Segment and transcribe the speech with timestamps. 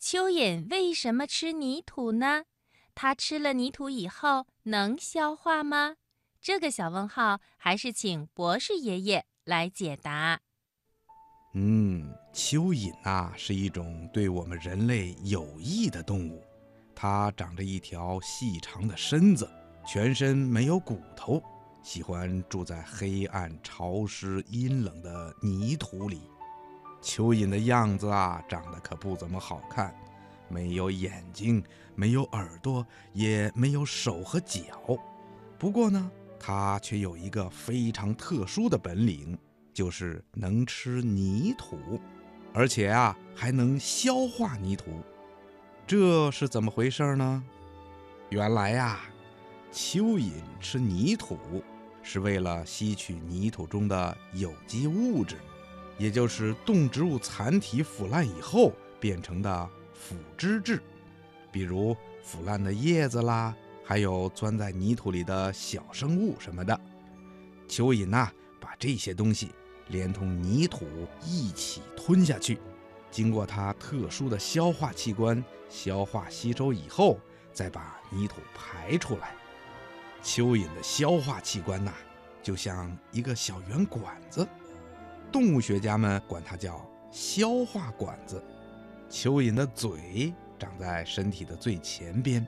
[0.00, 2.44] 蚯蚓为什么吃泥土呢？
[2.94, 5.96] 它吃了泥土以后能消化吗？
[6.40, 10.40] 这个小问号还是请博士爷爷来解答。
[11.52, 16.42] 嗯，蚯蚓啊是一种对我们人类有益的动物，
[16.94, 19.46] 它长着一条细长的身子，
[19.86, 21.42] 全身没有骨头，
[21.82, 26.22] 喜欢住在黑暗、潮湿、阴冷的泥土里。
[27.02, 29.94] 蚯蚓的样子啊，长得可不怎么好看，
[30.48, 31.62] 没有眼睛，
[31.94, 34.62] 没有耳朵，也没有手和脚。
[35.58, 39.38] 不过呢，它却有一个非常特殊的本领，
[39.72, 42.00] 就是能吃泥土，
[42.52, 44.90] 而且啊，还能消化泥土。
[45.86, 47.42] 这是怎么回事呢？
[48.28, 49.00] 原来呀，
[49.72, 51.36] 蚯蚓吃泥土
[52.02, 55.36] 是为了吸取泥土中的有机物质。
[55.98, 60.82] 也就是动植物残体腐烂以后变成的腐殖质，
[61.52, 66.78] 比如腐烂的叶子啦，还有钻在泥土里的小生物什么的。
[67.68, 68.30] 蚯蚓呐，
[68.60, 69.50] 把这些东西
[69.88, 70.86] 连同泥土
[71.24, 72.58] 一起吞下去，
[73.10, 77.18] 经过它特殊的消化器官消化吸收以后，
[77.52, 79.34] 再把泥土排出来。
[80.22, 81.92] 蚯蚓的消化器官呐，
[82.42, 84.46] 就像一个小圆管子。
[85.30, 88.42] 动物学家们管它叫消化管子。
[89.08, 92.46] 蚯蚓的嘴长在身体的最前边，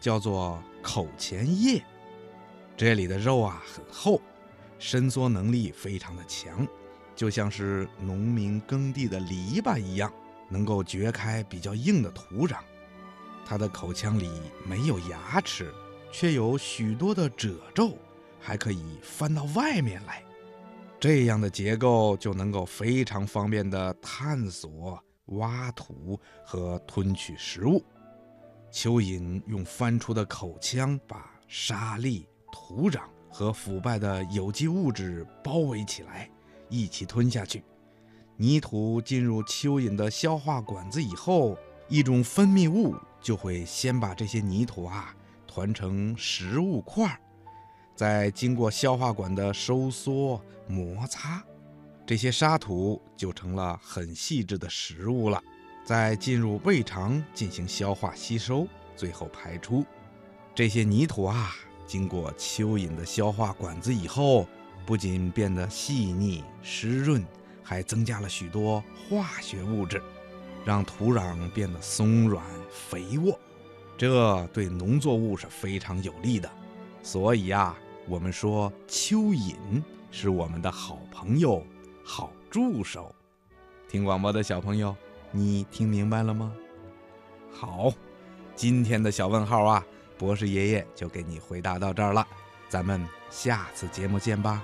[0.00, 1.82] 叫做口前叶。
[2.76, 4.20] 这里的肉啊很厚，
[4.78, 6.66] 伸缩能力非常的强，
[7.14, 10.12] 就像是农民耕地的篱笆一样，
[10.50, 12.58] 能够掘开比较硬的土壤。
[13.46, 14.30] 它的口腔里
[14.66, 15.72] 没有牙齿，
[16.12, 17.96] 却有许多的褶皱，
[18.38, 20.22] 还可以翻到外面来。
[21.06, 27.80] 这样的结构就能够非常方便地探索、挖土和吞取食物。
[28.72, 36.28] 蚯蚓用翻出的口腔把沙粒、土壤和腐败的有机物质包围起来，
[36.68, 37.62] 一起吞下去。
[38.36, 41.56] 泥土进入蚯蚓的消化管子以后，
[41.88, 45.14] 一种分泌物就会先把这些泥土啊
[45.46, 47.20] 团成食物块儿。
[47.96, 51.42] 在经过消化管的收缩摩擦，
[52.04, 55.42] 这些沙土就成了很细致的食物了。
[55.82, 59.82] 再进入胃肠进行消化吸收，最后排出。
[60.54, 61.54] 这些泥土啊，
[61.86, 64.46] 经过蚯蚓的消化管子以后，
[64.84, 67.24] 不仅变得细腻湿润，
[67.62, 70.02] 还增加了许多化学物质，
[70.66, 73.38] 让土壤变得松软肥沃。
[73.96, 76.50] 这对农作物是非常有利的。
[77.02, 77.74] 所以呀。
[78.08, 79.54] 我们说蚯蚓
[80.10, 81.64] 是我们的好朋友、
[82.04, 83.14] 好助手。
[83.88, 84.94] 听广播的小朋友，
[85.32, 86.52] 你听明白了吗？
[87.52, 87.92] 好，
[88.54, 89.84] 今天的小问号啊，
[90.16, 92.26] 博士爷爷就给你回答到这儿了。
[92.68, 94.62] 咱们下次节目见吧。